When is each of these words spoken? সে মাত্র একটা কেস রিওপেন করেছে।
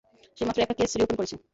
সে 0.37 0.43
মাত্র 0.47 0.63
একটা 0.63 0.77
কেস 0.79 0.91
রিওপেন 0.93 1.17
করেছে। 1.19 1.35